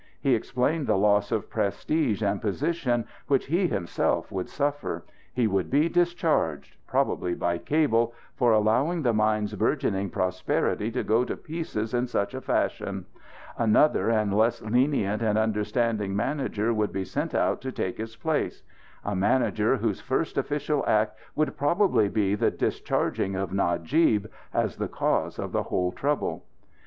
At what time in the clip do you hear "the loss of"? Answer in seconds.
0.87-1.47